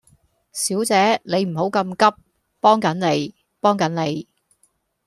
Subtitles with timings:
[0.51, 2.23] 小姐你唔好咁急，
[2.59, 4.27] 幫緊你，幫緊你